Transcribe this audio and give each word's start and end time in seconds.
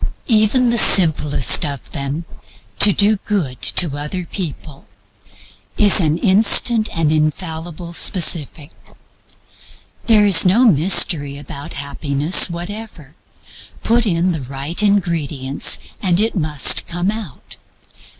Even 0.25 0.71
the 0.71 0.79
simplest 0.79 1.63
of 1.63 1.91
them 1.91 2.25
to 2.79 2.91
do 2.91 3.17
good 3.17 3.61
to 3.61 3.95
other 3.99 4.25
people 4.25 4.87
is 5.77 5.99
an 5.99 6.17
instant 6.17 6.89
and 6.97 7.11
infallible 7.11 7.93
specific. 7.93 8.71
There 10.07 10.25
is 10.25 10.43
no 10.43 10.65
mystery 10.65 11.37
about 11.37 11.73
Happiness 11.73 12.49
whatever. 12.49 13.13
Put 13.83 14.07
in 14.07 14.31
the 14.31 14.41
right 14.41 14.81
ingredients 14.81 15.77
and 16.01 16.19
it 16.19 16.33
must 16.33 16.87
come 16.87 17.11
out. 17.11 17.57